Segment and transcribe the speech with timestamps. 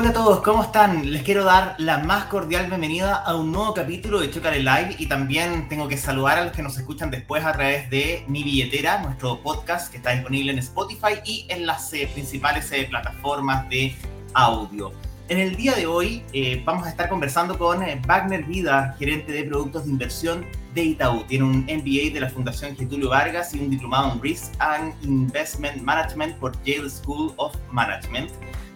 [0.00, 1.12] Hola a todos, ¿cómo están?
[1.12, 5.04] Les quiero dar la más cordial bienvenida a un nuevo capítulo de Chocale Live y
[5.04, 9.02] también tengo que saludar a los que nos escuchan después a través de Mi Billetera,
[9.02, 13.94] nuestro podcast que está disponible en Spotify y en las eh, principales eh, plataformas de
[14.32, 14.90] audio.
[15.28, 19.44] En el día de hoy eh, vamos a estar conversando con Wagner Vida, gerente de
[19.44, 21.24] productos de inversión de Itaú.
[21.24, 25.82] Tiene un MBA de la Fundación Getulio Vargas y un diplomado en Risk and Investment
[25.82, 28.30] Management por Yale School of Management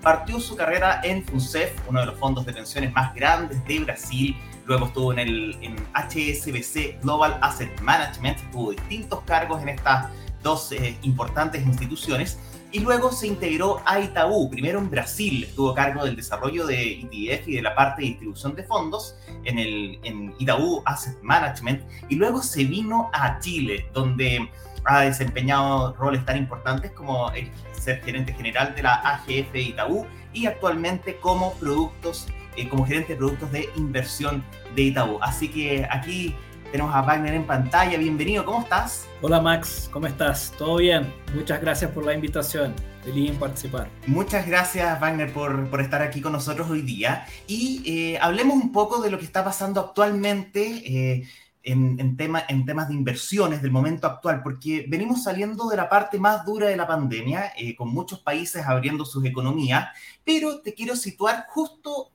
[0.04, 4.36] partió su carrera en FUNCEF, uno de los fondos de pensiones más grandes de Brasil.
[4.66, 10.10] Luego estuvo en, el, en HSBC Global Asset Management, tuvo distintos cargos en estas
[10.42, 12.38] dos eh, importantes instituciones.
[12.70, 17.00] Y luego se integró a Itaú, primero en Brasil, estuvo a cargo del desarrollo de
[17.00, 21.82] ETF y de la parte de distribución de fondos en, el, en Itaú Asset Management.
[22.10, 24.50] Y luego se vino a Chile, donde
[24.84, 27.48] ha desempeñado roles tan importantes como el
[27.84, 33.18] ser gerente general de la AGF Itaú y actualmente como productos, eh, como gerente de
[33.18, 34.42] productos de inversión
[34.74, 35.18] de Itaú.
[35.20, 36.34] Así que aquí
[36.72, 37.98] tenemos a Wagner en pantalla.
[37.98, 39.06] Bienvenido, ¿cómo estás?
[39.20, 40.52] Hola Max, ¿cómo estás?
[40.56, 41.12] ¿Todo bien?
[41.34, 42.74] Muchas gracias por la invitación.
[43.04, 43.88] Feliz en participar.
[44.06, 47.26] Muchas gracias, Wagner, por, por estar aquí con nosotros hoy día.
[47.46, 50.82] Y eh, hablemos un poco de lo que está pasando actualmente.
[50.86, 51.28] Eh,
[51.64, 56.18] en, tema, en temas de inversiones del momento actual, porque venimos saliendo de la parte
[56.18, 59.88] más dura de la pandemia, eh, con muchos países abriendo sus economías,
[60.24, 62.10] pero te quiero situar justo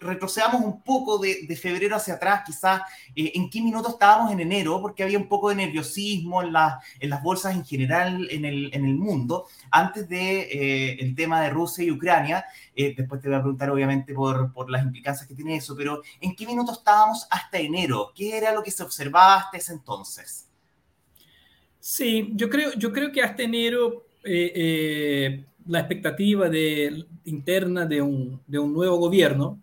[0.00, 2.82] retrocedamos un poco de, febrero hacia atrás, quizás
[3.14, 7.22] eh, en qué minuto estábamos en enero, porque había un poco de nerviosismo en, las
[7.22, 12.44] bolsas en general en el, mundo, antes del de, eh, tema de Rusia y Ucrania.
[12.74, 16.02] Eh, después te voy a preguntar, obviamente, por, por las implicancias que tiene eso, pero
[16.20, 18.12] ¿en qué minuto estábamos hasta enero?
[18.14, 20.48] ¿Qué era lo que se observaba hasta ese entonces?
[21.78, 24.04] Sí, yo creo, yo creo que hasta enero
[25.66, 29.60] la expectativa de, interna de un, de un, nuevo gobierno,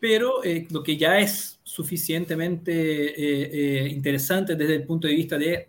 [0.00, 5.38] pero eh, lo que ya es suficientemente eh, eh, interesante desde el punto de vista
[5.38, 5.68] de,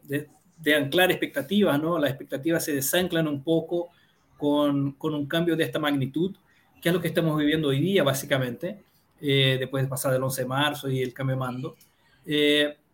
[0.58, 2.00] de, anclar expectativas, ¿no?
[2.00, 3.90] Las expectativas se desanclan un poco
[4.38, 6.36] con, con, un cambio de esta magnitud,
[6.82, 8.82] que es lo que estamos viviendo hoy día, básicamente,
[9.20, 11.76] después de pasar del 11 de marzo y el cambio de mando.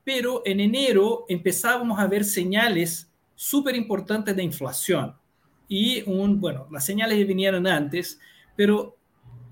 [0.04, 5.16] pero en enero empezábamos a ver señales súper importantes de inflación
[5.70, 8.20] y un, bueno, las señales vinieron antes,
[8.56, 8.98] pero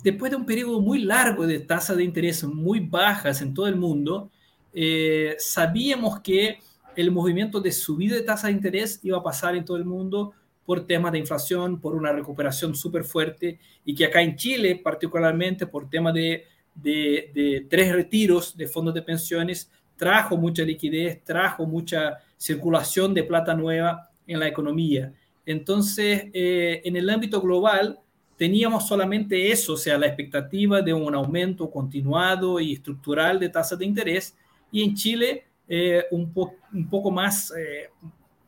[0.03, 3.75] después de un periodo muy largo de tasas de interés muy bajas en todo el
[3.75, 4.31] mundo,
[4.73, 6.59] eh, sabíamos que
[6.95, 10.33] el movimiento de subida de tasa de interés iba a pasar en todo el mundo
[10.66, 15.67] por temas de inflación, por una recuperación súper fuerte y que acá en Chile, particularmente
[15.67, 21.66] por tema de, de, de, tres retiros de fondos de pensiones, trajo mucha liquidez, trajo
[21.66, 25.13] mucha circulación de plata nueva en la economía.
[25.47, 27.97] Entonces, eh, en el ámbito global,
[28.35, 33.80] teníamos solamente eso, o sea, la expectativa de un aumento continuado y estructural de tasas
[33.80, 34.35] de interés,
[34.74, 36.34] y en Chile eh, un,
[36.74, 37.90] un, poco más, eh,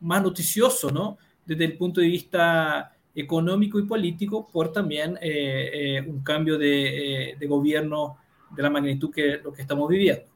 [0.02, 1.18] más noticioso, ¿no?
[1.46, 5.18] Desde el punto de vista económico y político, por también
[6.08, 8.18] un cambio de, de gobierno
[8.52, 10.29] de la magnitud que lo que estamos viviendo.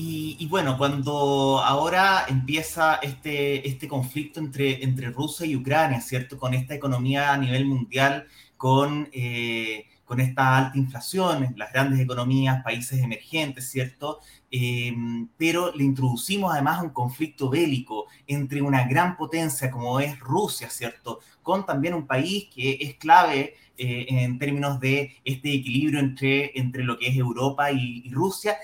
[0.00, 6.38] Y, bueno, cuando ahora empieza este, este conflicto entre, entre Rusia y Ucrania, ¿cierto?
[6.38, 12.62] Con esta economía a nivel mundial, con, eh, con esta alta inflación, las grandes economías,
[12.62, 14.20] países emergentes, ¿cierto?
[14.52, 14.94] Eh,
[15.36, 21.18] pero le introducimos además un conflicto bélico entre una gran potencia como es Rusia, ¿cierto?
[21.42, 26.82] Con también un país que es clave eh, en términos de este equilibrio entre, entre
[26.82, 28.56] lo que es Europa y, Rusia,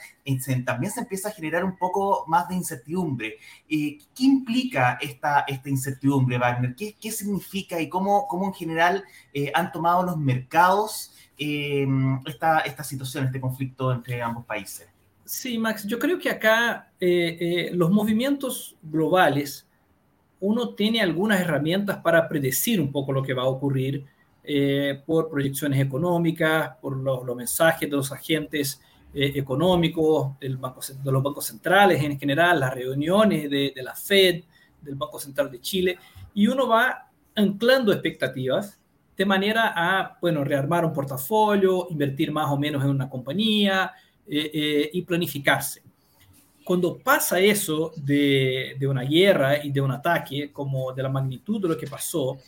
[0.64, 3.36] también se empieza a generar un poco más de incertidumbre.
[3.68, 6.74] Eh, ¿Qué implica esta, esta incertidumbre, Wagner?
[6.74, 12.84] ¿Qué, qué significa y cómo, cómo en general eh, han tomado los mercados esta, esta
[12.84, 14.88] situación, este conflicto entre ambos países?
[15.24, 16.92] Sí, Max, yo creo que acá
[17.72, 19.66] los movimientos globales,
[20.40, 24.06] uno tiene algunas herramientas para predecir un poco lo que va a ocurrir
[24.46, 28.78] eh, por proyecciones económicas, por los, mensajes de los agentes
[29.14, 33.94] eh, económicos, del banco, de los bancos centrales en general, las reuniones de, de, la
[33.94, 34.44] Fed,
[34.82, 35.98] del Banco Central de Chile,
[36.34, 38.78] y uno va anclando expectativas
[39.16, 43.92] de manera a, bueno, rearmar un portafolio, invertir más o menos en una compañía
[44.26, 45.82] eh, y planificarse.
[46.62, 51.62] Cuando pasa eso de, de una guerra y de un ataque, como de la magnitud
[51.62, 52.38] de lo que pasó,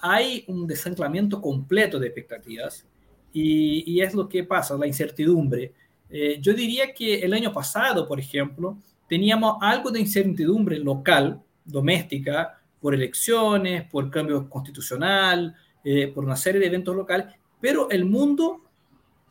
[0.00, 2.86] hay un desanclamiento completo de expectativas
[3.32, 5.72] y, es lo que pasa, la incertidumbre.
[6.08, 8.76] Eh, yo diría que el año pasado, por ejemplo,
[9.08, 15.54] teníamos algo de incertidumbre local, doméstica, por elecciones, por cambio constitucional,
[15.84, 17.26] eh, por una serie de eventos locales,
[17.60, 18.62] pero el mundo,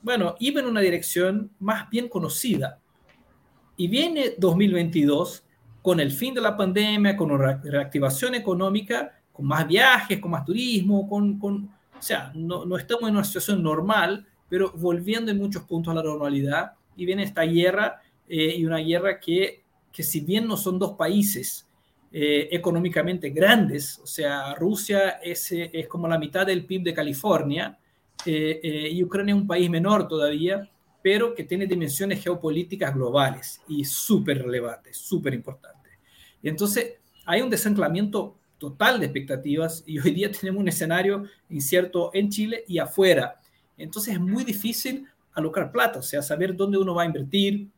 [0.01, 2.79] bueno, iba en una dirección más bien conocida.
[3.75, 5.43] Y viene 2022
[5.81, 10.45] con el fin de la pandemia, con una reactivación económica, con más viajes, con más
[10.45, 15.37] turismo, con, con o sea, no, no, estamos en una situación normal, pero volviendo en
[15.37, 20.03] muchos puntos a la normalidad, y viene esta guerra, eh, y una guerra que, que
[20.03, 21.67] si bien no son dos países
[22.11, 27.77] eh, económicamente grandes, o sea, Rusia es, es, como la mitad del PIB de California,
[28.25, 30.69] eh, y Ucrania es un país menor todavía,
[31.01, 35.93] pero que tiene dimensiones geopolíticas globales y súper relevantes, súper importantes.
[36.43, 36.95] Entonces
[37.25, 42.63] hay un desanclamiento total de expectativas y hoy día tenemos un escenario incierto en Chile
[42.67, 43.39] y afuera.
[43.77, 47.69] Entonces es muy difícil alocar plata, o sea, saber dónde uno va a invertir,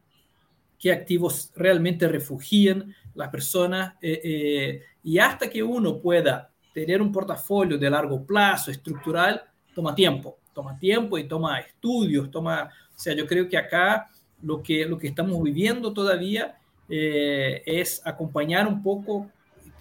[0.79, 7.11] qué activos realmente refugien las personas eh, eh, y hasta que uno pueda tener un
[7.11, 9.43] portafolio de largo plazo, estructural,
[9.75, 14.07] toma tiempo, toma tiempo y toma estudios, toma, o sea, yo creo que acá
[14.41, 16.57] lo que, lo que estamos viviendo todavía
[16.89, 19.29] eh, es acompañar un poco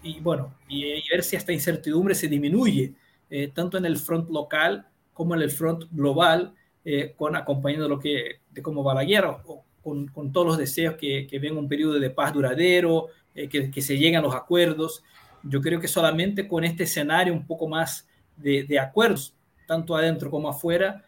[0.02, 2.94] y bueno, y, ver si esta incertidumbre se disminuye,
[3.28, 6.54] eh, tanto en el front local como en el front global,
[6.84, 10.58] eh, con acompañando lo que, de cómo va la guerra, o, con, con, todos los
[10.58, 14.22] deseos que, que venga un periodo de paz duradero, eh, que, que, se lleguen a
[14.22, 15.02] los acuerdos.
[15.42, 19.34] Yo creo que solamente con este escenario un poco más de, de acuerdos,
[19.66, 21.04] tanto adentro como afuera,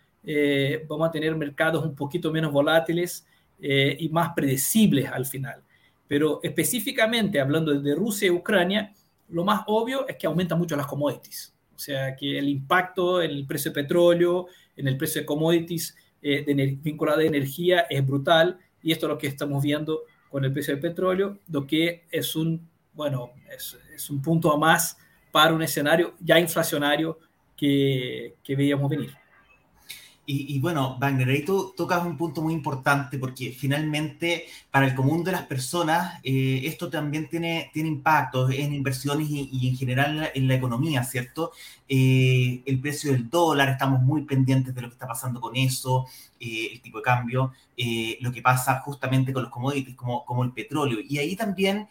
[0.88, 3.26] vamos a tener mercados un poquito menos volátiles
[3.58, 5.62] y más predecibles al final.
[6.12, 8.92] Pero específicamente hablando de Rusia y Ucrania,
[9.30, 11.54] lo más obvio es que aumentan mucho las commodities.
[11.74, 15.96] O sea, que el impacto en el precio de petróleo, en el precio de commodities
[16.20, 18.58] eh, de vinculada a energía es brutal.
[18.82, 22.36] Y esto es lo que estamos viendo con el precio del petróleo, lo que es
[22.36, 24.98] un, bueno, es, es un punto a más
[25.30, 27.20] para un escenario ya inflacionario
[27.56, 29.21] que, que veíamos venir.
[30.34, 35.22] Y, bueno, Wagner, ahí tú tocas un punto muy importante porque finalmente para el común
[35.24, 40.48] de las personas eh, esto también tiene, tiene impactos en inversiones y, en general en
[40.48, 41.52] la, economía, ¿cierto?
[41.94, 46.06] Eh, el precio del dólar, estamos muy pendientes de lo que está pasando con eso,
[46.40, 50.42] eh, el tipo de cambio, eh, lo que pasa justamente con los commodities como, como
[50.42, 51.00] el petróleo.
[51.06, 51.88] Y ahí también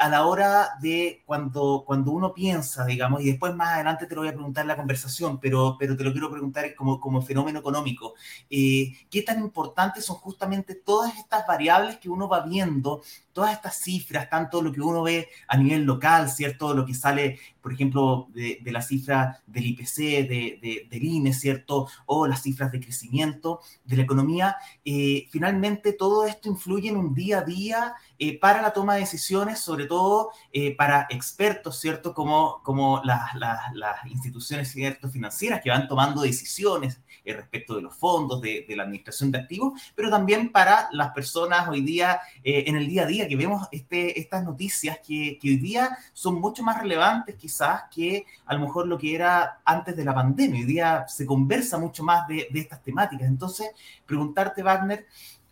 [0.00, 4.22] a la hora de cuando, cuando uno piensa, digamos, y después más adelante te lo
[4.22, 7.60] voy a preguntar en la conversación, pero, pero te lo quiero preguntar como, como fenómeno
[7.60, 8.14] económico,
[8.50, 13.02] ¿qué tan importantes son justamente todas estas variables que uno va viendo
[13.34, 16.72] todas estas cifras, tanto lo que uno ve a nivel local, ¿cierto?
[16.72, 21.34] Lo que sale, por ejemplo, de, de la cifra del IPC, de, de, del INE,
[21.34, 21.88] ¿cierto?
[22.06, 24.56] O las cifras de crecimiento de la economía.
[24.84, 29.00] Eh, finalmente, todo esto influye en un día a día eh, para la toma de
[29.00, 32.14] decisiones, sobre todo eh, para expertos, ¿cierto?
[32.14, 35.08] Como, como las, las, instituciones ¿cierto?
[35.10, 39.38] financieras que van tomando decisiones eh, respecto de los fondos, de, de, la administración de
[39.38, 43.36] activos, pero también para las personas hoy día, eh, en el día a día, que
[43.36, 48.54] vemos este, estas noticias que, que, hoy día son mucho más relevantes quizás que a
[48.54, 50.60] lo mejor lo que era antes de la pandemia.
[50.60, 53.26] Hoy día se conversa mucho más de, de estas temáticas.
[53.26, 53.70] Entonces,
[54.06, 55.06] preguntarte, Wagner,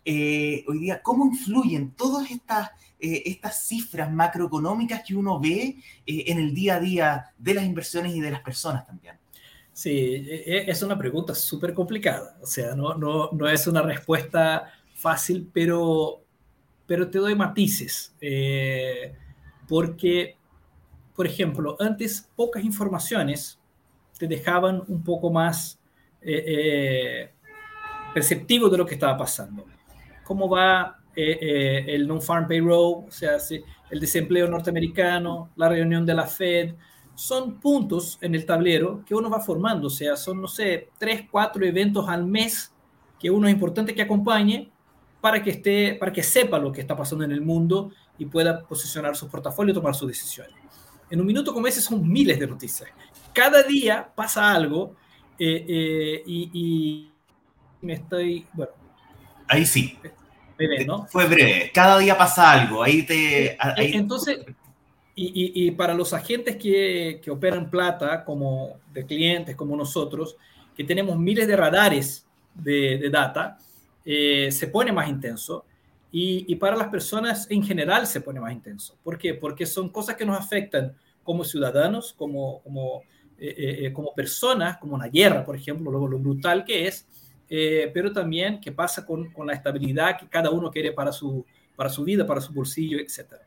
[0.05, 6.23] eh, hoy día, ¿cómo influyen todas estas, eh, estas cifras macroeconómicas que uno ve eh,
[6.27, 9.15] en el día a día de las inversiones y de las personas también?
[9.73, 13.81] Sí, e, e, es una pregunta súper complicada, o sea, no, no, no, es una
[13.81, 16.21] respuesta fácil, pero,
[16.85, 19.15] pero te doy matices, eh,
[19.67, 20.37] porque,
[21.15, 23.59] por ejemplo, antes pocas informaciones
[24.19, 25.79] te dejaban un poco más
[26.21, 27.31] eh, eh,
[28.13, 29.65] perceptivo de lo que estaba pasando.
[30.23, 33.37] ¿Cómo va el non-farm payroll, o sea,
[33.91, 36.73] el desempleo norteamericano, la reunión de la Fed?
[37.15, 41.25] son puntos en el tablero que uno va formando, o sea, son, no sé, tres,
[41.29, 42.73] cuatro eventos al mes
[43.19, 44.71] que uno es importante que acompañe
[45.21, 48.65] para que, esté, para que sepa lo que está pasando en el mundo y pueda
[48.65, 50.55] posicionar su portafolio y tomar sus decisiones.
[51.09, 52.89] En un minuto como ese son miles de noticias.
[53.31, 54.95] Cada día pasa algo
[55.39, 57.13] eh, eh, y, y,
[57.81, 58.82] me estoy, bueno.
[59.47, 59.97] Ahí sí.
[60.57, 61.05] Breve, ¿no?
[61.07, 61.71] Fue breve.
[61.73, 62.83] Cada día pasa algo.
[62.83, 63.57] Ahí te...
[63.59, 63.93] Ahí...
[63.93, 64.39] Entonces,
[65.15, 70.37] y, y, y, para los agentes que, que, operan plata, como de clientes como nosotros,
[70.75, 73.57] que tenemos miles de radares de, de data,
[74.05, 75.65] eh, se pone más intenso.
[76.11, 78.95] Y, y, para las personas en general se pone más intenso.
[79.03, 79.33] ¿Por qué?
[79.33, 83.01] Porque son cosas que nos afectan como ciudadanos, como, como,
[83.37, 87.07] eh, eh, como personas, como una guerra, por ejemplo, lo, lo brutal que es,
[87.55, 91.45] eh, pero también qué pasa con, con, la estabilidad que cada uno quiere para su,
[91.75, 93.43] para su vida, para su bolsillo, etcétera.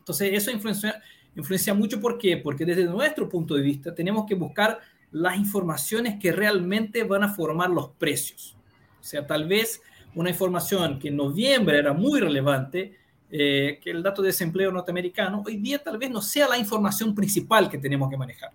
[0.00, 1.00] Entonces, eso influencia,
[1.36, 2.00] influencia mucho.
[2.00, 2.36] ¿Por qué?
[2.38, 4.80] Porque desde nuestro punto de vista tenemos que buscar
[5.12, 8.56] las informaciones que realmente van a formar los precios.
[9.00, 9.80] O sea, tal vez
[10.16, 12.98] una información que en noviembre era muy relevante,
[13.30, 17.14] eh, que el dato de desempleo norteamericano, hoy día tal vez no sea la información
[17.14, 18.50] principal que tenemos que manejar.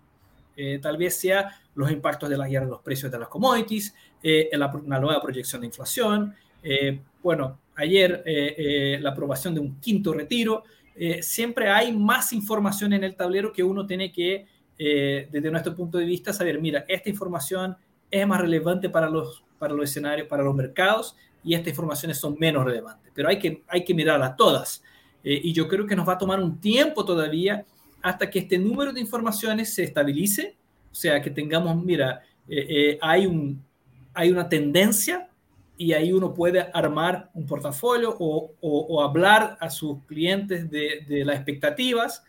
[0.58, 3.94] Eh, tal vez sea los impactos de la guerra de los precios de las commodities,
[4.24, 6.36] eh, la, una nueva proyección de inflación.
[7.22, 8.24] bueno, ayer
[9.02, 10.64] la aprobación de un quinto retiro.
[11.22, 14.48] siempre hay más información en el tablero que uno tiene que,
[14.78, 17.78] desde nuestro punto de vista, saber, mira, esta información
[18.10, 22.36] es más relevante para los, para los escenarios, para los mercados, y estas informaciones son
[22.40, 24.84] menos relevantes, pero hay que, hay que mirarlas todas.
[25.24, 27.66] Eh, y yo creo que nos va a tomar un tiempo todavía
[28.02, 30.56] hasta que este número de informaciones se estabilice,
[30.92, 33.64] o sea, que tengamos, mira, eh, eh, hay, un,
[34.18, 35.30] hay una tendencia
[35.78, 41.36] y ahí uno puede armar un portafolio o, hablar a sus clientes de, de, las
[41.36, 42.24] expectativas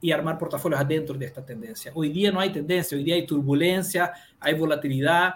[0.00, 1.90] y armar portafolios adentro de esta tendencia.
[1.94, 5.34] Hoy día no hay tendencia, hoy día hay turbulencia, hay volatilidad.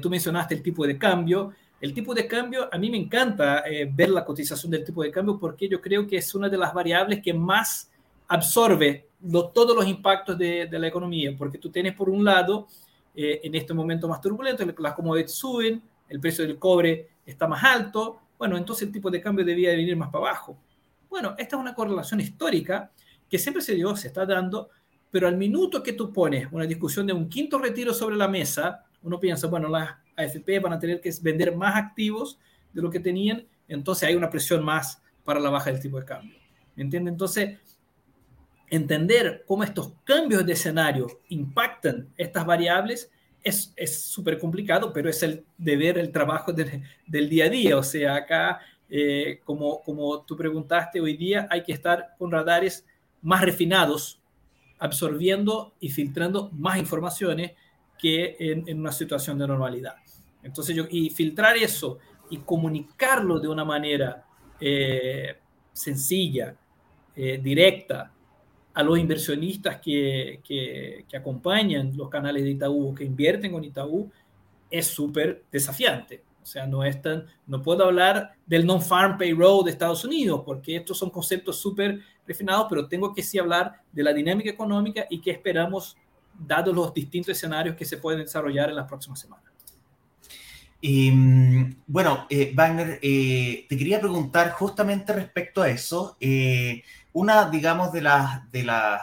[0.00, 1.52] tú mencionaste el tipo de cambio.
[1.78, 5.10] El tipo de cambio, a mí me encanta eh, ver la cotización del tipo de
[5.10, 7.90] cambio porque yo creo que es una de las variables que más
[8.28, 9.08] absorbe
[9.52, 12.66] todos los impactos de, la economía, porque tú tienes por un lado,
[13.14, 17.62] eh, en este momento más turbulento, las commodities suben, el precio del cobre está más
[17.62, 20.58] alto, bueno, entonces el tipo de cambio debía venir más para abajo.
[21.08, 22.90] Bueno, esta es una correlación histórica
[23.28, 24.70] que siempre se dio, se está dando,
[25.10, 28.84] pero al minuto que tú pones una discusión de un quinto retiro sobre la mesa,
[29.02, 32.38] uno piensa, bueno, las AFP van a tener que vender más activos
[32.72, 36.04] de lo que tenían, entonces hay una presión más para la baja del tipo de
[36.04, 36.36] cambio.
[36.74, 37.10] ¿Me entiende?
[37.10, 37.58] Entonces,
[38.72, 43.10] entender cómo estos cambios de escenario impactan estas variables
[43.44, 47.76] es súper complicado, pero es el deber, el trabajo del día a día.
[47.76, 52.86] O sea, acá, eh, como, como tú preguntaste, hoy día hay que estar con radares
[53.20, 54.20] más refinados,
[54.78, 57.52] absorbiendo y filtrando más informaciones
[57.98, 59.96] que en, en, una situación de normalidad.
[60.42, 61.98] Entonces yo, y filtrar eso
[62.30, 64.24] y comunicarlo de una manera
[64.60, 65.36] eh,
[65.72, 66.54] sencilla,
[67.14, 68.10] eh, directa,
[68.74, 74.10] a los inversionistas que, que, que, acompañan los canales de Itaú, que invierten con Itaú,
[74.70, 76.22] es súper desafiante.
[76.42, 80.76] O sea, no, es tan, no puedo hablar del non-farm payroll de Estados Unidos, porque
[80.76, 85.20] estos son conceptos súper refinados, pero tengo que sí hablar de la dinámica económica y
[85.20, 85.96] qué esperamos
[86.38, 89.52] dados los distintos escenarios que se pueden desarrollar en las próximas semanas.
[90.84, 91.12] Eh,
[91.86, 96.16] bueno, eh, Wagner, eh, te quería preguntar justamente respecto a eso.
[96.18, 96.82] Eh,
[97.12, 99.00] una, digamos, de las de las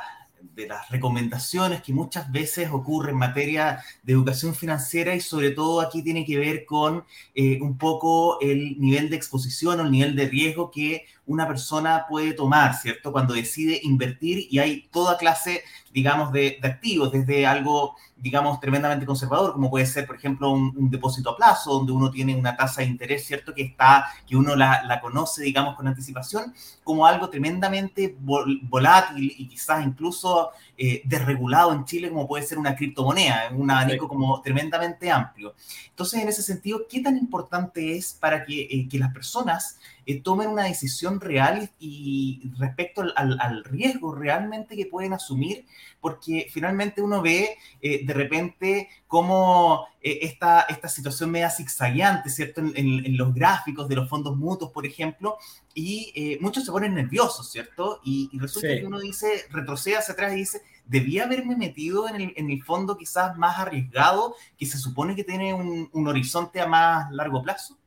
[0.56, 5.82] de las recomendaciones que muchas veces ocurre en materia de educación financiera y sobre todo
[5.82, 10.16] aquí tiene que ver con eh, un poco el nivel de exposición o el nivel
[10.16, 13.12] de riesgo que una persona puede tomar, ¿cierto?
[13.12, 19.05] Cuando decide invertir y hay toda clase, digamos, de, de activos, desde algo, digamos, tremendamente
[19.05, 22.55] conservador, como puede ser, por ejemplo, un, un, depósito a plazo, donde uno tiene una
[22.55, 23.53] tasa de interés, ¿cierto?
[23.53, 26.53] Que está, que uno la, la conoce, digamos, con anticipación,
[26.84, 32.58] como algo tremendamente vol volátil y quizás incluso eh, desregulado en Chile, como puede ser
[32.58, 35.53] una criptomoneda, un abanico como tremendamente amplio.
[35.89, 39.77] Entonces, en ese sentido, ¿qué tan importante es para que, eh, que las personas
[40.10, 45.68] eh, tomen una decisión real y respecto al, al, riesgo realmente que pueden asumir,
[46.01, 52.60] porque finalmente uno ve eh, de repente cómo eh, esta, esta situación media zigzagueante, ¿cierto?
[52.60, 55.38] En, en, en, los gráficos de los fondos mutuos, por ejemplo,
[55.75, 58.01] y eh, muchos se ponen nerviosos, ¿cierto?
[58.04, 58.80] Y, y resulta sí.
[58.80, 62.63] que uno dice, retrocede hacia atrás y dice, debía haberme metido en el, en el,
[62.63, 67.44] fondo quizás más arriesgado, que se supone que tiene un, un horizonte a más largo
[67.44, 67.78] plazo.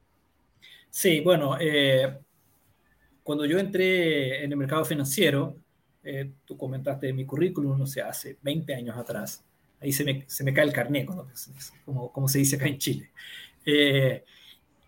[0.94, 2.18] Sí, bueno, eh,
[3.22, 5.56] cuando yo entré en el mercado financiero,
[6.04, 9.42] eh, tú comentaste mi currículum, no sé, hace 20 años atrás,
[9.80, 11.06] ahí se me, se me cae el carnet,
[11.87, 13.11] como, como se dice acá en Chile.
[13.64, 14.22] Eh,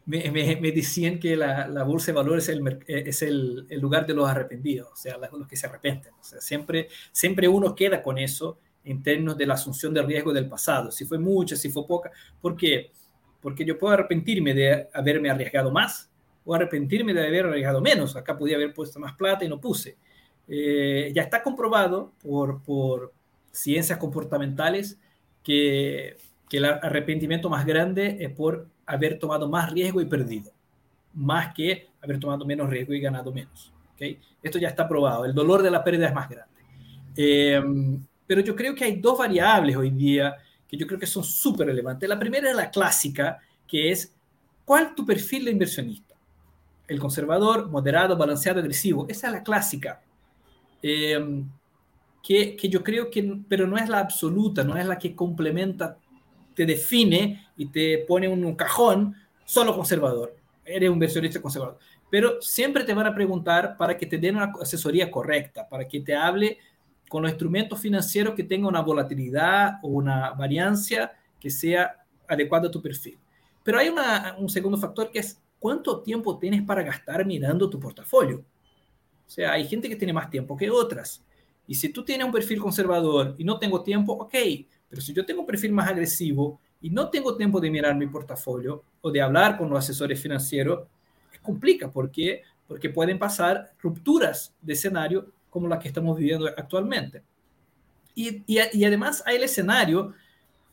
[0.04, 3.80] me, me, me, decían que la, la, bolsa de valores es, el, es el, el,
[3.80, 6.12] lugar de los arrepentidos, o sea, los que se arrepienten.
[6.20, 10.34] O sea, siempre, siempre uno queda con eso en términos de la asunción de riesgo
[10.34, 12.11] del pasado, si fue mucha, si fue poca,
[12.42, 12.92] porque
[13.44, 16.10] porque yo puedo arrepentirme de haberme arriesgado más
[16.46, 18.16] o arrepentirme de haber arriesgado menos.
[18.16, 19.98] Acá podía haber puesto más plata y no puse.
[20.48, 23.12] Eh, ya está comprobado por, por
[23.52, 24.98] ciencias comportamentales
[25.42, 26.16] que,
[26.48, 30.50] que, el arrepentimiento más grande es por haber tomado más riesgo y perdido,
[31.12, 33.74] más que haber tomado menos riesgo y ganado menos.
[33.92, 34.18] ¿okay?
[34.42, 35.26] Esto ya está probado.
[35.26, 36.54] El dolor de la pérdida es más grande.
[37.14, 37.62] Eh,
[38.26, 40.34] pero yo creo que hay dos variables hoy día
[40.75, 42.09] que yo creo que son súper relevantes.
[42.09, 44.12] La primera es la clásica, que es,
[44.64, 46.14] ¿cuál tu perfil de inversionista?
[46.88, 49.07] El conservador, moderado, balanceado, agresivo.
[49.09, 50.02] Esa es la clásica.
[50.83, 51.45] Eh,
[52.23, 55.97] que, que, yo creo que, pero no es la absoluta, no es la que complementa,
[56.54, 59.14] te define y te pone un cajón
[59.45, 60.37] solo conservador.
[60.64, 61.78] Eres un inversionista conservador.
[62.11, 66.00] Pero siempre te van a preguntar para que te den una asesoría correcta, para que
[66.00, 66.59] te hable
[67.14, 72.71] con los instrumentos financieros que tengan una volatilidad o una variancia que sea adecuada a
[72.73, 73.16] tu perfil.
[73.62, 73.88] Pero hay
[74.37, 78.44] un segundo factor que es cuánto tiempo tienes para gastar mirando tu portafolio.
[79.25, 81.23] O sea, hay gente que tiene más tiempo que otras.
[81.68, 84.35] Y si tú tienes un perfil conservador y no tengo tiempo, ok,
[84.88, 88.09] pero si yo tengo un perfil más agresivo y no tengo tiempo de mirar mi
[88.09, 90.88] portafolio o de hablar con los asesores financieros,
[91.33, 91.88] es complica.
[91.88, 92.42] ¿Por qué?
[92.66, 97.23] Porque pueden pasar rupturas de escenario como la que estamos viviendo actualmente.
[98.16, 100.12] Y, y, además hay el escenario,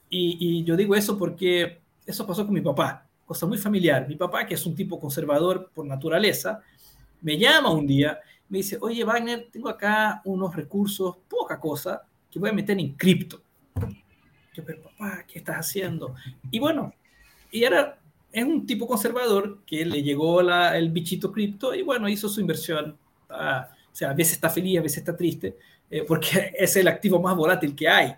[0.10, 4.08] y, yo digo eso porque eso pasó con mi papá, cosa muy familiar.
[4.08, 6.64] Mi papá, que es un tipo conservador por naturaleza,
[7.22, 8.18] me llama un día,
[8.50, 12.96] me dice, oye Wagner, tengo acá unos recursos, poca cosa, que voy a meter en
[12.96, 13.40] cripto.
[14.56, 16.16] Yo, pero papá, ¿qué estás haciendo?
[16.50, 16.92] Y bueno,
[17.52, 18.00] y era,
[18.32, 22.42] es un tipo conservador que le llegó la, el bichito cripto y bueno, hizo su
[22.42, 22.98] inversión.
[23.92, 25.58] O sea, a veces está feliz, a veces está triste,
[25.90, 28.16] eh, porque es el activo más volátil que hay.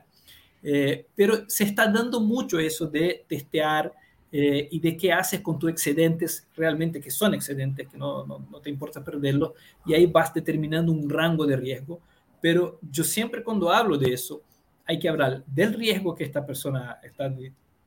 [0.62, 3.92] Eh, pero se está dando mucho eso de testear
[4.32, 8.40] eh, y de qué haces con tus excedentes realmente, que son excedentes, que no, no,
[8.50, 9.52] no te importa perderlos,
[9.86, 12.00] y ahí vas determinando un rango de riesgo.
[12.42, 14.42] Pero yo siempre cuando hablo de eso,
[14.86, 17.34] hay que hablar del riesgo que esta persona está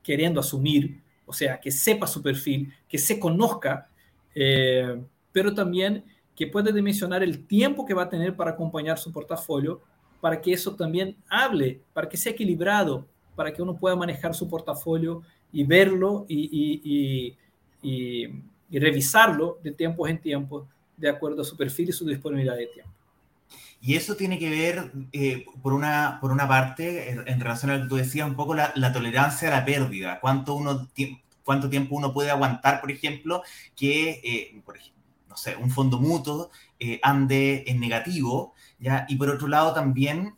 [0.01, 3.89] queriendo asumir, o sea, que sepa su perfil, que se conozca,
[4.33, 5.01] eh,
[5.31, 6.03] pero también
[6.37, 9.81] que puede dimensionar el tiempo que va a tener para acompañar su portafolio,
[10.21, 14.47] para que eso también hable, para que sea equilibrado, para que uno pueda manejar su
[14.47, 17.35] portafolio y verlo y,
[17.81, 18.27] y,
[18.69, 22.67] y revisarlo de tiempo en tiempo de acuerdo a su perfil y su disponibilidad de
[22.67, 22.91] tiempo.
[23.79, 27.83] Y eso tiene que ver, eh, por, una, por una parte, en, relación a lo
[27.83, 30.19] que tú decías, un poco la, la tolerancia a la pérdida.
[30.19, 30.89] Cuánto, uno,
[31.43, 33.43] cuánto tiempo uno puede aguantar, por ejemplo,
[33.75, 34.96] que, eh, por ejemplo,
[35.29, 39.05] no sé, un fondo mutuo eh, ande en negativo, ¿ya?
[39.09, 40.35] Y por otro lado también,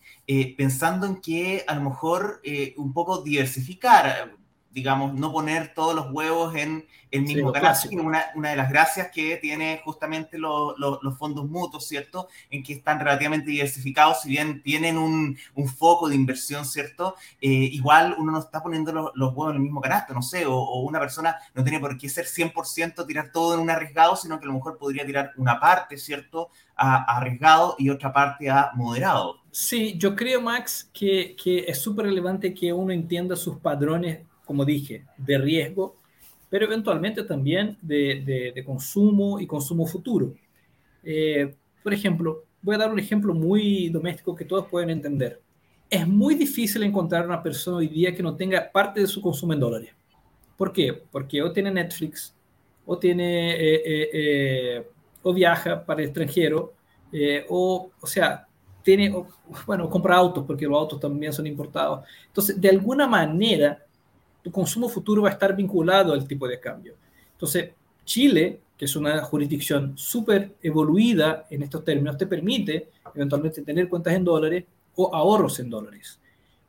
[0.57, 2.41] pensando en que a lo mejor
[2.77, 4.38] un poco diversificar,
[4.71, 9.09] digamos, no poner todos los huevos en el mismo sí, Una, una, de las gracias
[9.11, 12.27] que tiene justamente los fondos mutuos, ¿cierto?
[12.51, 17.15] En que están relativamente diversificados, si bien tienen un, un foco de inversión, ¿cierto?
[17.41, 20.45] Eh, igual uno no está poniendo los, los, huevos en el mismo canasto, no sé,
[20.45, 24.15] o, o, una persona no tiene por qué ser 100% tirar todo en un arriesgado,
[24.15, 26.49] sino que a lo mejor podría tirar una parte, ¿cierto?
[26.75, 29.37] A, a arriesgado y otra parte a moderado.
[29.51, 34.65] Sí, yo creo, Max, que, que es súper relevante que uno entienda sus padrones como
[34.65, 35.95] dije, de riesgo,
[36.49, 40.33] pero eventualmente también de, de, consumo y consumo futuro.
[41.03, 45.39] Eh, por ejemplo, voy a dar un ejemplo muy doméstico que todos pueden entender.
[45.87, 49.53] Es muy difícil encontrar una persona hoy día que no tenga parte de su consumo
[49.53, 49.91] en dólares.
[50.57, 50.99] ¿Por qué?
[51.11, 52.35] Porque o tiene Netflix,
[52.87, 54.87] o tiene, eh, eh,
[55.21, 56.73] o viaja para el extranjero,
[57.49, 58.47] o, o sea,
[58.81, 59.13] tiene,
[59.67, 62.03] bueno, compra autos, porque los autos también son importados.
[62.25, 63.85] Entonces, de alguna manera,
[64.41, 66.95] tu consumo futuro va a estar vinculado al tipo de cambio.
[67.33, 67.71] Entonces,
[68.05, 74.13] Chile, que es una jurisdicción súper evoluida en estos términos, te permite eventualmente tener cuentas
[74.13, 74.63] en dólares
[74.95, 76.19] o ahorros en dólares.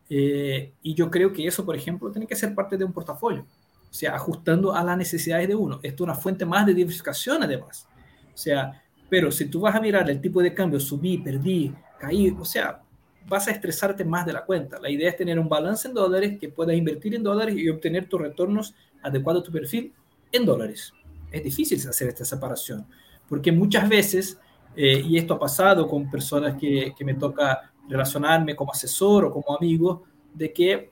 [0.08, 3.42] Eh, y yo creo que eso, por ejemplo, tiene que ser parte de un portafolio,
[3.42, 5.78] o sea, ajustando a las necesidades de uno.
[5.82, 7.86] Esto es una fuente más de diversificación, además.
[8.34, 12.36] O sea, pero si tú vas a mirar el tipo de cambio, subí, perdí, caí,
[12.38, 12.82] o sea,
[13.30, 14.80] vas a estresarte más de la cuenta.
[14.80, 18.06] La idea es tener un balance en dólares que puedas invertir en dólares y obtener
[18.08, 19.92] tus retornos adecuados a tu perfil
[20.32, 20.92] en dólares.
[21.30, 22.84] Es difícil hacer esta separación,
[23.28, 24.36] porque muchas veces,
[24.74, 29.30] eh, y esto ha pasado con personas que, que me toca relacionarme como asesor o
[29.30, 30.02] como amigo,
[30.34, 30.90] de que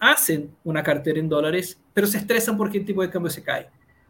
[0.00, 3.68] hacen una cartera en dólares, pero se estresan porque el tipo de cambio se cae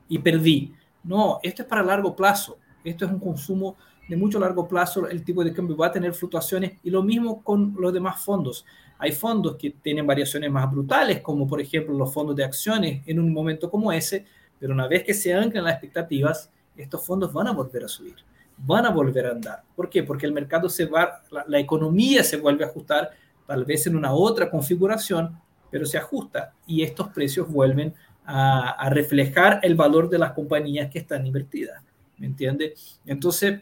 [0.09, 0.73] y perdí.
[1.03, 2.57] No, esto es para largo plazo.
[2.85, 3.77] Esto es un consumo
[4.09, 7.43] de mucho largo plazo el tipo de cambio va a tener fluctuaciones y lo mismo
[7.43, 8.65] con los demás fondos.
[8.99, 13.19] Hay fondos que tienen variaciones más brutales, como por ejemplo los fondos de acciones en
[13.19, 14.25] un momento como ese,
[14.59, 18.17] pero una vez que se anclan las expectativas, estos fondos van a volver a subir,
[18.59, 19.63] van a volver a andar.
[19.75, 20.03] ¿Por qué?
[20.03, 23.11] Porque el mercado se va, la, economía se vuelve a ajustar,
[23.47, 25.39] tal vez en una otra configuración,
[25.71, 30.91] pero se ajusta y estos precios vuelven a, a reflejar el valor de las compañías
[30.91, 31.83] que están invertidas.
[32.17, 32.75] ¿Me entiende?
[33.05, 33.61] Entonces,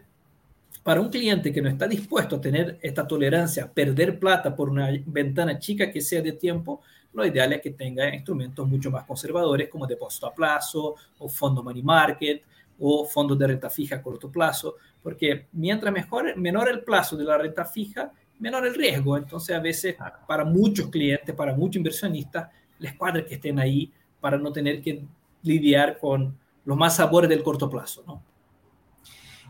[0.82, 4.68] para un cliente que no está dispuesto a tener esta tolerancia, a perder plata por
[4.68, 6.80] una ventana chica que sea de tiempo,
[7.12, 11.62] lo ideal es que tenga instrumentos mucho más conservadores como depósito a plazo o fondo
[11.62, 12.42] money market
[12.80, 17.24] o fondos de renta fija a corto plazo, porque mientras mejor, menor el plazo de
[17.24, 19.16] la renta fija, menor el riesgo.
[19.16, 19.94] Entonces, a veces,
[20.26, 22.48] para muchos clientes, para muchos inversionistas,
[22.80, 25.04] les cuadra que estén ahí para no tener que
[25.42, 28.31] lidiar con los más sabores del corto plazo, ¿no?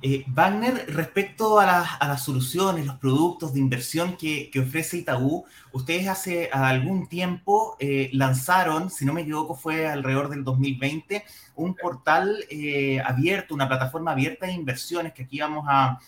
[0.05, 6.51] Eh, Wagner, respecto a, las soluciones, los productos de inversión que, ofrece Itaú, ustedes hace
[6.53, 13.01] algún tiempo eh, lanzaron, si no me equivoco, fue alrededor del 2020, un portal eh,
[13.01, 16.01] abierto, una plataforma abierta de inversiones que aquí vamos a,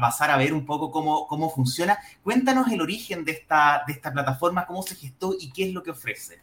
[0.00, 1.98] pasar a ver un poco cómo, cómo funciona.
[2.22, 5.82] Cuéntanos el origen de esta, de esta plataforma, cómo se gestó y qué es lo
[5.82, 6.40] que ofrece.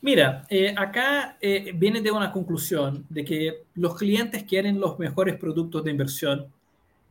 [0.00, 5.36] Mira, eh, acá eh, viene de una conclusión de que los clientes quieren los mejores
[5.36, 6.46] productos de inversión.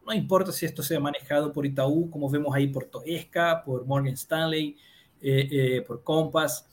[0.06, 4.14] No importa si esto sea manejado por Itaú, como vemos ahí por Toesca, por Morgan
[4.14, 4.78] Stanley,
[5.22, 6.66] eh, por Compass.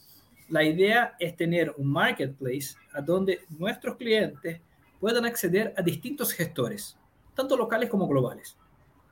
[0.48, 4.61] La idea es tener un marketplace a donde nuestros clientes
[5.00, 6.96] puedan acceder a distintos gestores,
[7.35, 8.57] tanto locales como globales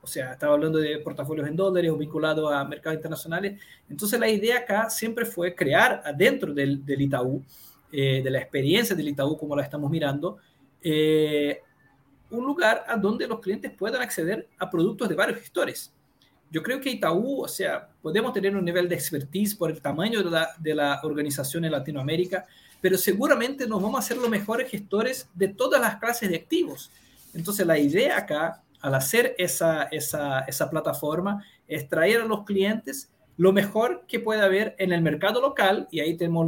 [0.03, 3.61] o sea, estaba hablando de portafolios en dólares o vinculados a mercados internacionales.
[3.89, 7.43] Entonces la idea acá siempre fue crear adentro del, del Itaú,
[7.93, 10.39] eh, de la experiencia del Itaú como la estamos mirando,
[10.83, 11.61] eh,
[12.31, 15.93] un lugar a donde los clientes puedan acceder a productos de varios gestores.
[16.51, 20.23] Yo creo que Itaú, o sea, podemos tener un nivel de expertise por el tamaño
[20.23, 22.45] de la, de la organización en Latinoamérica,
[22.81, 26.91] pero seguramente nos vamos a ser los mejores gestores de todas las clases de activos.
[27.35, 33.13] Entonces la idea acá al hacer esa, esa, esa plataforma es traer a los clientes
[33.37, 36.47] lo mejor que puede haber en el mercado local y ahí tenemos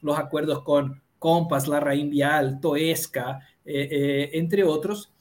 [0.00, 5.12] los acuerdos con Compass, La Raín Vial, Toesca, eh, eh, entre otros,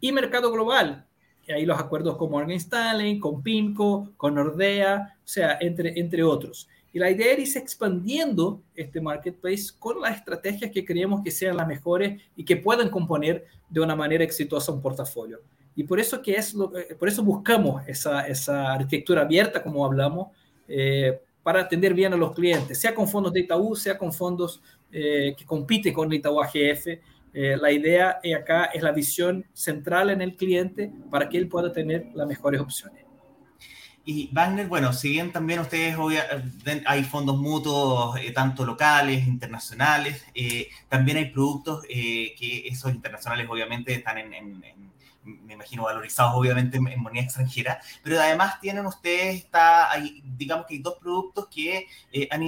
[0.00, 1.06] y mercado global.
[1.46, 6.22] Y ahí los acuerdos con Morgan Stanley, con PIMCO, con Nordea, o sea, entre, entre
[6.22, 6.68] otros.
[6.94, 11.56] Y la idea es ir expandiendo este marketplace con las estrategias que creemos que sean
[11.56, 15.40] las mejores y que puedan componer de una manera exitosa un portafolio.
[15.74, 20.28] Y por eso, que es eh, por eso buscamos esa, arquitectura abierta, como hablamos,
[20.68, 24.62] eh, para atender bien a los clientes, sea con fondos de Itaú, sea con fondos
[24.92, 26.86] eh, que compiten con Itaú AGF.
[27.32, 32.06] la idea acá es la visión central en el cliente para que él pueda tener
[32.14, 33.03] las mejores opciones.
[34.06, 35.96] Y Wagner, bueno, si bien también ustedes
[36.86, 43.48] hay fondos mutuos, eh, tanto locales, internacionales, eh, también hay productos eh, que esos internacionales
[43.48, 44.62] obviamente están en,
[45.22, 50.74] me imagino, valorizados obviamente en, moneda extranjera, pero además tienen ustedes, está, hay, digamos que
[50.74, 51.86] hay dos productos que
[52.30, 52.42] han,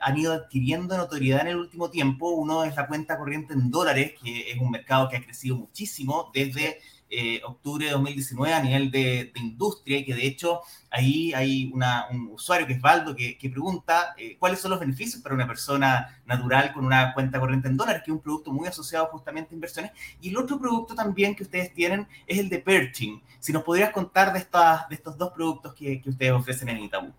[0.00, 2.28] han, ido adquiriendo notoriedad en el último tiempo.
[2.28, 6.30] Uno es la cuenta corriente en dólares, que es un mercado que ha crecido muchísimo
[6.34, 6.78] desde
[7.16, 12.28] eh, octubre de 2019 a nivel de, industria y que de hecho ahí hay un
[12.32, 16.72] usuario que es Valdo que, pregunta eh, cuáles son los beneficios para una persona natural
[16.72, 19.92] con una cuenta corriente en dólares, que es un producto muy asociado justamente a inversiones.
[20.20, 23.22] Y el otro producto también que ustedes tienen es el de Perching.
[23.38, 27.12] Si nos podrías contar de, estas, de estos dos productos que, ustedes ofrecen en Itaú.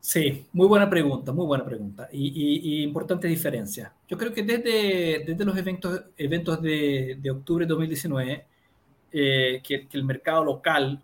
[0.00, 3.92] Sí, muy buena pregunta, muy buena pregunta y, importante diferencia.
[4.08, 8.46] Yo creo que desde, desde los eventos, eventos de, de octubre de 2019,
[9.10, 11.02] eh, que, el mercado local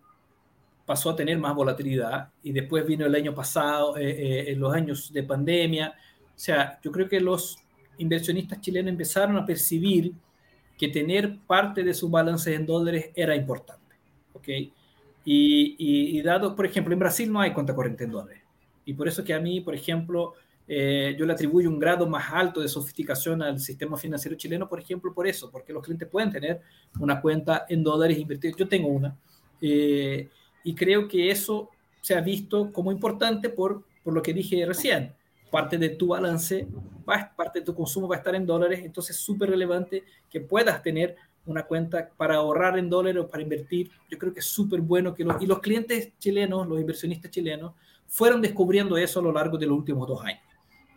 [0.85, 4.75] pasó a tener más volatilidad y después vino el año pasado, eh, eh, en los
[4.75, 5.95] años de pandemia.
[6.27, 7.57] O sea, yo creo que los
[7.99, 10.12] inversionistas chilenos empezaron a percibir
[10.77, 13.95] que tener parte de su balance en dólares era importante.
[14.35, 14.49] ¿ok?
[15.25, 18.43] Y, y, dado, por ejemplo, en Brasil no hay cuenta corriente en dólares.
[18.85, 20.35] Y por eso que a mí, por ejemplo,
[20.66, 24.81] eh, yo le atribuyo un grado más alto de sofisticación al sistema financiero chileno, por
[24.81, 26.61] ejemplo, por eso, porque los clientes pueden tener
[26.98, 28.57] una cuenta en dólares invertidos.
[28.57, 29.16] Yo tengo una.
[29.61, 30.29] Eh,
[30.64, 31.68] y creo que eso
[32.00, 35.14] se ha visto como importante por, por lo que dije recién.
[35.50, 36.66] Parte de tu balance,
[37.37, 40.83] parte de tu consumo va a estar en dólares, entonces es súper relevante que puedas
[40.83, 43.90] tener una cuenta para ahorrar en dólares o para invertir.
[44.11, 47.74] Yo creo que es súper bueno que los, y los clientes chilenos, los inversionistas chilenos,
[48.07, 50.42] fueron descubriendo eso a lo largo de los últimos dos años.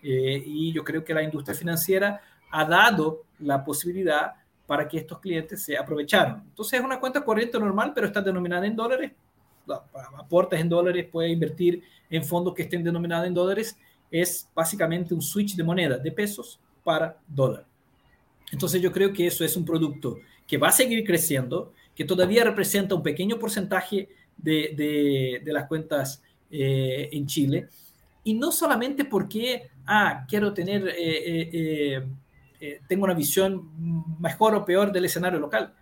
[0.09, 5.19] Eh, y yo creo que la industria financiera ha dado la posibilidad para que estos
[5.19, 6.43] clientes se aprovecharon.
[6.47, 9.11] Entonces es una cuenta corriente normal, pero está denominada en dólares.
[10.17, 13.77] Aportas en dólares, puedes invertir en fondos que estén denominados en dólares.
[14.09, 17.65] Es básicamente un switch de moneda, de pesos para dólar.
[18.49, 22.45] Entonces yo creo que eso es un producto que va a seguir creciendo, que todavía
[22.45, 27.67] representa un pequeño porcentaje de, de, de las cuentas eh, en Chile.
[28.27, 32.07] Y no solamente porque ah, quiero tener, eh, eh,
[32.59, 33.71] eh, tengo una visión
[34.19, 35.73] mejor o peor del escenario local,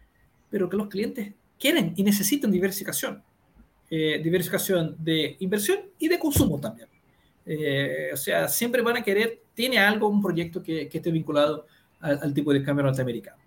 [0.47, 3.23] pero que los clientes quieren y necesitan diversificación,
[3.89, 6.87] diversificación de inversión y de consumo también.
[8.13, 11.65] o sea, siempre van a querer, tiene algo, un proyecto que, que esté vinculado
[11.99, 13.41] al, tipo de cambio norteamericano.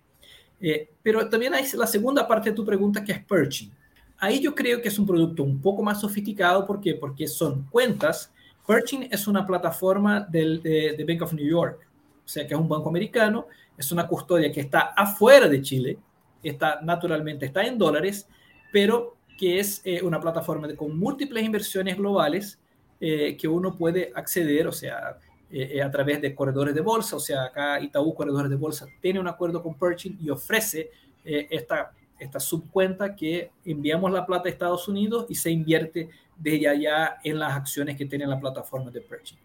[1.04, 3.70] pero también hay la segunda parte de tu pregunta que es perching.
[4.18, 6.66] Ahí yo creo que es un producto un poco más sofisticado.
[6.66, 6.94] ¿Por qué?
[6.94, 8.32] Porque son cuentas.
[8.68, 11.88] Pershing es una plataforma del, de, Bank of New York,
[12.22, 13.46] o sea que es un banco americano,
[13.78, 15.98] es una custodia que está afuera de Chile,
[16.42, 18.28] está naturalmente está en dólares,
[18.70, 22.58] pero que es eh, una plataforma con múltiples inversiones globales
[23.00, 25.16] eh, que uno puede acceder, o sea,
[25.50, 29.18] eh, a través de corredores de bolsa, o sea, acá Itaú Corredores de Bolsa tiene
[29.18, 30.90] un acuerdo con Pershing y ofrece
[31.24, 37.18] esta esta subcuenta que enviamos la plata a Estados Unidos y se invierte desde allá
[37.22, 39.38] en las acciones que tiene la plataforma de Pershing.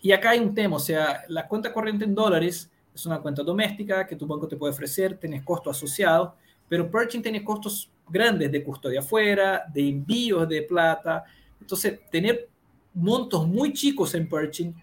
[0.00, 3.42] Y acá hay un tema, o sea, la cuenta corriente en dólares es una cuenta
[3.42, 6.32] doméstica que tu banco te puede ofrecer, tienes costos asociados,
[6.68, 11.24] pero Pershing tiene costos grandes de custodia afuera, de envíos de plata.
[11.60, 12.48] Entonces, tener
[12.92, 14.74] montos muy chicos en Pershing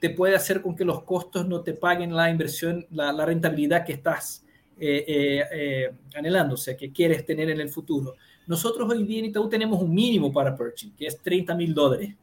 [0.00, 3.84] te puede hacer con que los costos no te paguen la inversión, la, la rentabilidad
[3.84, 4.41] que estás
[4.78, 8.14] eh, eh, eh, anhelándose, que quieres tener en el futuro.
[8.46, 12.14] Nosotros hoy día en Itaú tenemos un mínimo para Pershing, que es 30 mil dólares.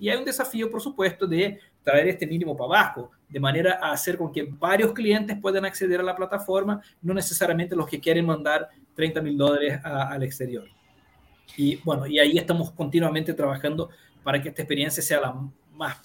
[0.00, 3.92] Y hay un desafío, por supuesto, de traer este mínimo para abajo, de manera a
[3.92, 8.26] hacer con que varios clientes puedan acceder a la plataforma, no necesariamente los que quieren
[8.26, 10.68] mandar 30 mil dólares al exterior.
[11.56, 13.90] Y bueno, y ahí estamos continuamente trabajando
[14.22, 15.34] para que esta experiencia sea la
[15.72, 15.98] más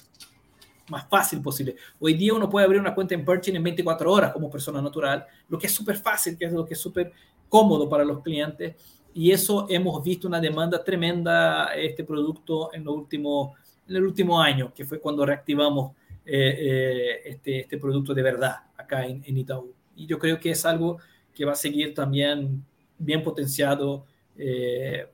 [0.90, 1.76] más fácil posible.
[2.00, 5.26] Hoy día uno puede abrir una cuenta en Pershing en 24 horas como persona natural,
[5.50, 7.12] lo que es súper fácil, que es lo que es súper
[7.50, 8.76] cómodo para los clientes.
[9.14, 13.56] Y eso hemos visto una demanda tremenda este producto en, lo último,
[13.88, 15.92] en el último año, que fue cuando reactivamos
[16.26, 19.74] eh, eh, este, este producto de verdad acá en, en, Itaú.
[19.96, 20.98] Y yo creo que es algo
[21.34, 22.64] que va a seguir también
[22.98, 24.06] bien potenciado
[24.38, 25.08] eh,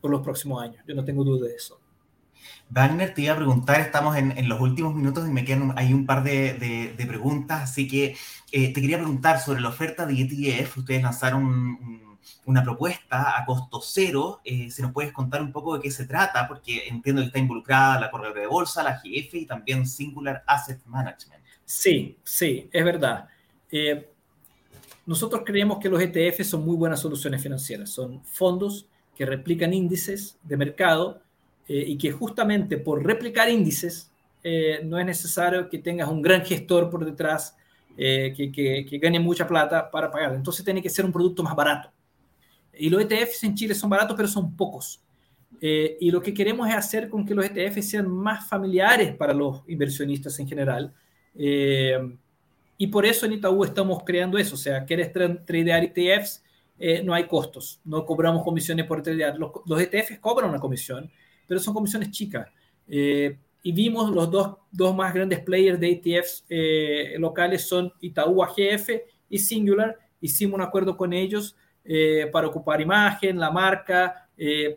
[0.00, 0.82] por los próximos años.
[0.86, 1.80] Yo no tengo duda de eso.
[2.70, 6.06] Wagner, te iba a preguntar, estamos en, los últimos minutos y me quedan hay un
[6.06, 8.16] par de, preguntas, así que
[8.52, 10.78] eh, te quería preguntar sobre la oferta de ETF.
[10.78, 12.00] Ustedes lanzaron
[12.46, 14.40] una propuesta a costo cero.
[14.44, 17.38] Eh, si nos puedes contar un poco de qué se trata, porque entiendo que está
[17.38, 21.42] involucrada la corredora de bolsa, la GF y también Singular Asset Management.
[21.64, 23.28] Sí, sí, es verdad.
[23.70, 24.08] Eh,
[25.06, 27.90] nosotros creemos que los ETF son muy buenas soluciones financieras.
[27.90, 31.22] Son fondos que replican índices de mercado
[31.72, 34.10] eh, y que justamente por replicar índices
[34.42, 37.56] eh, no es necesario que tengas un gran gestor por detrás
[37.96, 40.34] eh, que, que, gane mucha plata para pagar.
[40.34, 41.92] Entonces tiene que ser un producto más barato.
[42.76, 45.00] Y los ETFs en Chile son baratos, pero son pocos.
[45.60, 49.62] y lo que queremos es hacer con que los ETFs sean más familiares para los
[49.68, 50.92] inversionistas en general.
[52.78, 54.56] y por eso en Itaú estamos creando eso.
[54.56, 56.42] O sea, quieres tradear ETFs,
[57.04, 57.80] no hay costos.
[57.84, 59.38] No cobramos comisiones por tradear.
[59.38, 61.10] Los, los ETFs cobran una comisión
[61.50, 62.46] pero son comisiones chicas.
[62.86, 68.40] Eh, y vimos los dos, dos, más grandes players de ETFs eh, locales son Itaú
[68.40, 68.90] AGF
[69.28, 69.98] y Singular.
[70.20, 74.28] Hicimos un acuerdo con ellos eh, para ocupar imagen, la marca,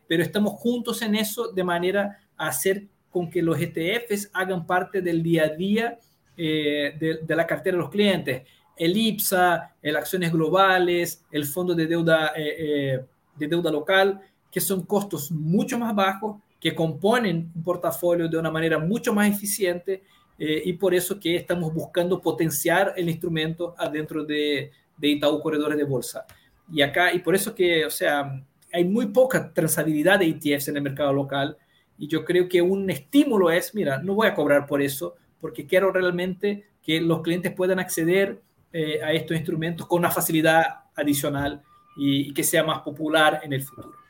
[0.08, 5.00] pero estamos juntos en eso de manera a hacer con que los ETFs hagan parte
[5.00, 6.00] del día a día
[6.36, 8.42] de, de, la cartera de los clientes.
[8.76, 15.32] El IPSA, el Acciones Globales, el Fondo de Deuda, de deuda Local, que son costos
[15.32, 20.02] mucho más bajos que componen un portafolio de una manera mucho más eficiente
[20.40, 25.78] eh, y por eso que estamos buscando potenciar el instrumento adentro de, de Itaú Corredores
[25.78, 26.26] de Bolsa.
[26.72, 30.78] Y acá, y por eso que, o sea, hay muy poca transabilidad de ETFs en
[30.78, 31.58] el mercado local
[31.98, 35.68] y yo creo que un estímulo es, mira, no voy a cobrar por eso porque
[35.68, 41.62] quiero realmente que los clientes puedan acceder eh, a estos instrumentos con una facilidad adicional
[41.98, 44.03] y, y que sea más popular en el futuro.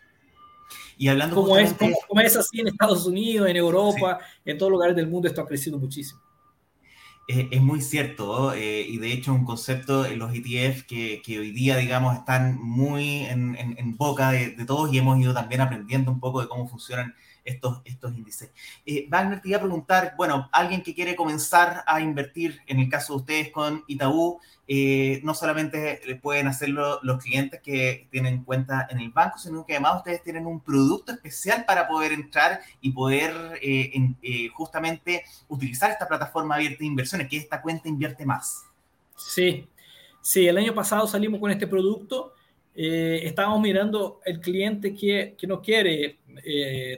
[0.97, 4.95] Y hablando como, es, como, es así en Estados Unidos, en Europa, en todos lugares
[4.95, 6.21] del mundo, esto ha crecido muchísimo.
[7.27, 11.51] es muy cierto, eh, y de hecho un concepto en los ETF que, que hoy
[11.51, 16.11] día, digamos, están muy en, en, boca de, de, todos y hemos ido también aprendiendo
[16.11, 18.51] un poco de cómo funcionan estos, estos índices.
[18.85, 22.89] Eh, Wagner, te iba a preguntar, bueno, alguien que quiere comenzar a invertir, en el
[22.89, 28.87] caso de ustedes con Itaú, eh, no solamente pueden hacerlo los clientes que tienen cuenta
[28.89, 32.91] en el banco, sino que además ustedes tienen un producto especial para poder entrar y
[32.91, 38.63] poder eh, justamente utilizar esta plataforma abierta de inversiones, que esta cuenta invierte más.
[39.15, 39.67] Sí,
[40.21, 42.33] sí, el año pasado salimos con este producto.
[42.75, 46.19] Estábamos mirando el cliente que, que no quiere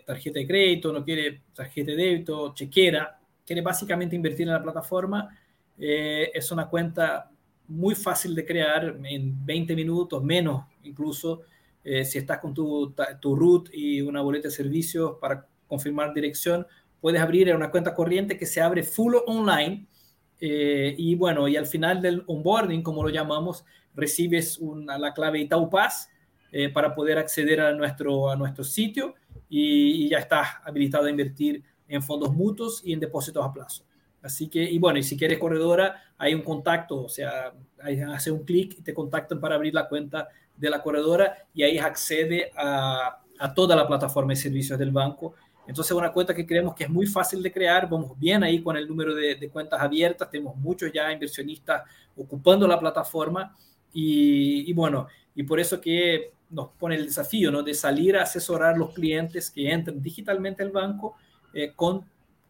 [0.06, 5.38] tarjeta de crédito, no quiere tarjeta de débito, chequera, quiere básicamente invertir en la plataforma.
[5.78, 7.30] es una cuenta
[7.68, 11.42] muy fácil de crear en 20 minutos, menos incluso,
[11.84, 16.66] eh, si estás con tu, tu root y una boleta de servicios para confirmar dirección,
[17.02, 19.88] puedes abrir una cuenta corriente que se abre full online
[20.40, 25.40] eh, y bueno, y al final del onboarding, como lo llamamos, recibes una, la clave
[25.40, 26.10] Itaú Pass
[26.52, 29.16] eh, para poder acceder a nuestro, a nuestro sitio
[29.50, 33.84] y, ya está habilitado a invertir en fondos mutuos y en depósitos a plazo.
[34.22, 37.54] Así que, y bueno, y si quieres corredora, hay un contacto, o sea,
[38.12, 41.78] hace un clic y te contactan para abrir la cuenta de la corredora y ahí
[41.78, 45.36] accede a, a toda la plataforma de servicios del banco.
[45.68, 48.78] Entonces, una cuenta que creemos que es muy fácil de crear, vamos bien ahí con
[48.78, 51.84] el número de, de cuentas abiertas, tenemos muchos ya inversionistas
[52.16, 53.56] ocupando la plataforma
[53.96, 57.64] y, y, bueno, y por eso que nos pone el desafío ¿no?
[57.64, 61.16] de salir a asesorar a los clientes que entren digitalmente al banco
[61.54, 62.06] eh, con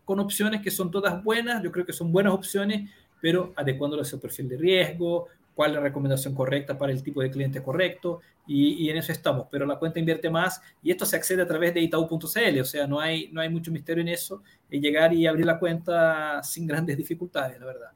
[0.05, 4.05] con opciones que son todas buenas, yo creo que son buenas opciones, pero adecuándolo a
[4.05, 8.21] su perfil de riesgo, cuál es la recomendación correcta para el tipo de cliente correcto,
[8.47, 9.47] y, en eso estamos.
[9.49, 12.85] Pero la cuenta invierte más, y esto se accede a través de itau.cl, o sea,
[12.85, 16.67] no hay, no hay mucho misterio en eso, es llegar y abrir la cuenta sin
[16.67, 17.91] grandes dificultades, la verdad.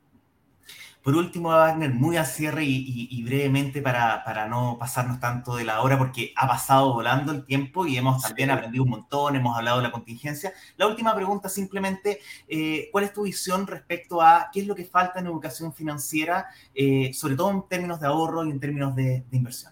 [1.03, 5.81] Por último, Wagner, muy a cierre y, brevemente para, para, no pasarnos tanto de la
[5.81, 9.77] hora, porque ha pasado volando el tiempo y hemos también aprendido un montón, hemos hablado
[9.77, 10.51] de la contingencia.
[10.75, 14.83] La última pregunta simplemente, eh, ¿cuál es tu visión respecto a qué es lo que
[14.83, 19.23] falta en educación financiera, eh, sobre todo en términos de ahorro y en términos de,
[19.31, 19.71] inversión?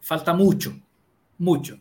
[0.00, 0.78] Falta mucho,
[1.38, 1.76] mucho.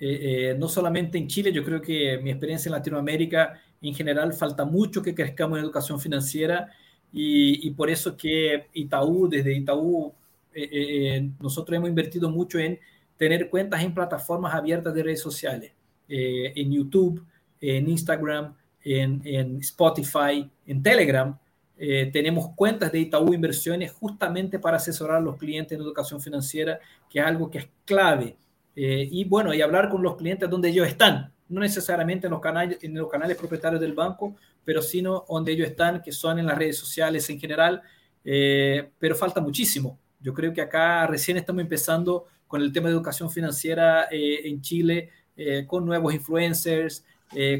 [0.00, 4.64] Eh, no solamente en Chile, yo creo que mi experiencia en Latinoamérica en general falta
[4.64, 6.70] mucho que crezcamos en educación financiera
[7.12, 10.12] y, por eso que Itaú, desde Itaú,
[10.54, 12.78] eh, eh, eh, nosotros hemos invertido mucho en
[13.16, 15.72] tener cuentas en plataformas abiertas de redes sociales,
[16.08, 17.24] en YouTube,
[17.60, 21.38] en Instagram, en, en Spotify, en Telegram.
[21.76, 27.20] tenemos cuentas de Itaú Inversiones justamente para asesorar a los clientes en educación financiera, que
[27.20, 28.36] es algo que es clave.
[28.74, 32.78] y bueno, y hablar con los clientes donde ellos están, no necesariamente en los canales,
[32.80, 36.56] en los canales propietarios del banco, pero sino donde ellos están, que son en las
[36.56, 37.82] redes sociales en general,
[38.24, 39.98] eh, pero falta muchísimo.
[40.20, 44.60] Yo creo que acá recién estamos empezando con el tema de educación financiera eh, en
[44.60, 47.04] Chile, eh, con nuevos influencers,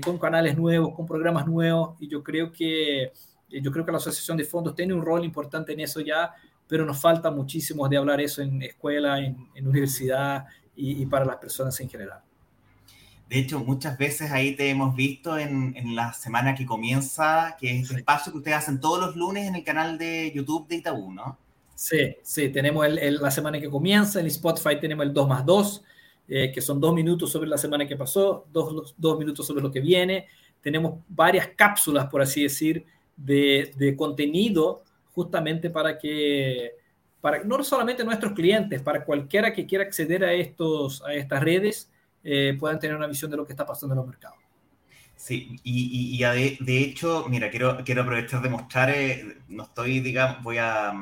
[0.05, 3.13] con canales nuevos, con programas nuevos, y yo creo que
[3.49, 6.35] yo creo que la Asociación de Fondos tiene un rol importante en eso ya,
[6.67, 11.79] pero nos falta muchísimo de hablar eso en escuela, en, universidad y para las personas
[11.81, 12.21] en general.
[13.31, 17.91] De hecho, muchas veces ahí te hemos visto en, la semana que comienza, que es
[17.93, 21.13] el espacio que ustedes hacen todos los lunes en el canal de YouTube de Itaú,
[21.13, 21.39] ¿no?
[21.77, 25.85] Sí, sí, tenemos la semana que comienza, en Spotify tenemos el 2 más 2,
[26.27, 29.71] eh, que son dos minutos sobre la semana que pasó, dos, dos minutos sobre lo
[29.71, 30.27] que viene.
[30.61, 32.85] Tenemos varias cápsulas, por así decir,
[33.17, 36.73] de, de contenido justamente para que,
[37.21, 41.93] para, no solamente nuestros clientes, para cualquiera que quiera acceder a, estos, a estas redes,
[42.23, 44.39] eh, puedan tener una visión de lo que está pasando en los mercados.
[45.17, 50.43] Sí, y, y, de, hecho, mira, quiero, quiero aprovechar de mostrar, eh, no estoy, digamos,
[50.43, 50.93] voy a,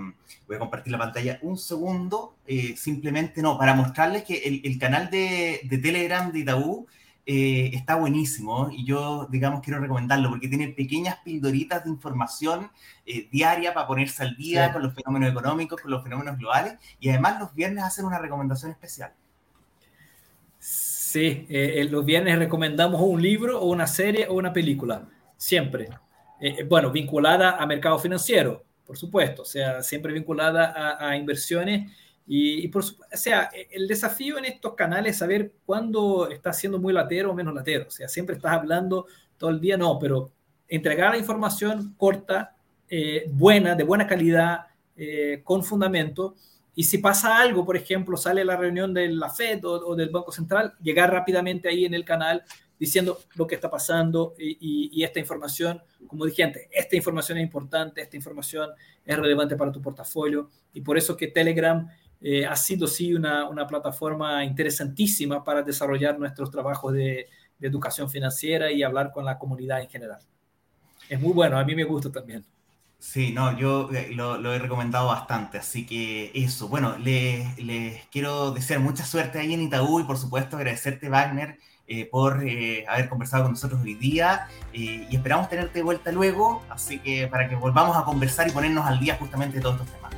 [0.48, 4.76] voy a compartir la pantalla un segundo, eh, simplemente no, para mostrarles que el, el
[4.76, 6.86] canal de, de, Telegram de Itaú
[7.30, 12.70] está buenísimo y yo, digamos, quiero recomendarlo porque tiene pequeñas pildoritas de información
[13.30, 17.38] diaria para ponerse al día con los fenómenos económicos, con los fenómenos globales y además
[17.38, 19.12] los viernes hacen una recomendación especial.
[21.08, 25.88] Sí, eh, los viernes recomendamos un libro o una serie o una película, siempre.
[26.38, 31.90] Eh, eh, bueno, vinculada a mercado financiero, por supuesto, o sea, siempre vinculada a, inversiones.
[32.26, 36.78] Y, por o sea, e, el desafío en estos canales es saber cuándo estás siendo
[36.78, 37.86] muy latero o menos latero.
[37.88, 39.06] O sea, siempre estás hablando
[39.38, 40.30] todo el día, no, pero
[40.68, 42.54] entregar la información corta,
[43.30, 44.66] buena, de buena calidad,
[45.42, 46.36] con fundamento
[46.78, 50.30] y si pasa algo, por ejemplo, sale la reunión de la Fed o, del Banco
[50.30, 52.44] Central, llegar rápidamente ahí en el canal
[52.78, 58.00] diciendo lo que está pasando y, esta información, como dije antes, esta información es importante,
[58.00, 58.70] esta información
[59.04, 61.84] es relevante para tu portafolio y por eso que Telegram
[62.20, 67.26] eh, ha sido sí una, una, plataforma interesantísima para desarrollar nuestros trabajos de,
[67.58, 70.20] de educación financiera y hablar con la comunidad en general.
[71.08, 72.46] Es muy bueno, a mí me gusta también.
[73.00, 76.68] Sí, no, yo eh, lo, he recomendado bastante, así que eso.
[76.68, 77.46] Bueno, les,
[78.10, 82.84] quiero desear mucha suerte ahí en Itaú y por supuesto agradecerte, Wagner, eh, por eh,
[82.88, 87.48] haber conversado con nosotros hoy día y esperamos tenerte de vuelta luego, así que para
[87.48, 90.12] que volvamos a conversar y ponernos al día justamente de todos estos temas.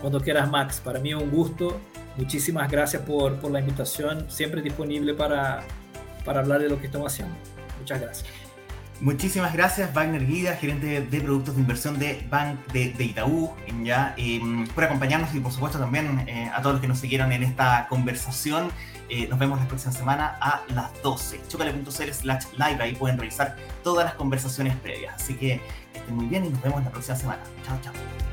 [0.00, 1.80] Cuando quieras, Max, para mí un gusto.
[2.16, 5.64] Muchísimas gracias por, por la invitación, siempre disponible para,
[6.24, 7.34] para hablar de lo que estamos haciendo.
[7.78, 8.45] Muchas gracias.
[9.00, 14.66] Muchísimas gracias, Wagner Guida, gerente de productos de inversión de Bank de, Itaú, ya, em,
[14.68, 17.88] por acompañarnos y por supuesto también eh, a todos los que nos siguieron en esta
[17.88, 18.70] conversación.
[19.10, 21.40] Eh, nos vemos la próxima semana a las 12.
[21.46, 25.14] Chocale.cl slash live, ahí pueden revisar todas las conversaciones previas.
[25.22, 25.60] Así que
[25.94, 27.42] estén muy bien y nos vemos la próxima semana.
[27.64, 28.25] Chao, chao.